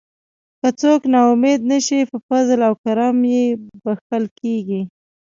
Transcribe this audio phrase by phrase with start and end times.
[0.61, 3.45] که څوک نا امید نشي په فضل او کرم یې
[3.83, 4.81] بښل کیږي.